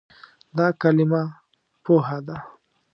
دا 0.57 0.67
کلمه 0.81 1.21
"پوهه" 1.83 2.19
ده. 2.27 2.37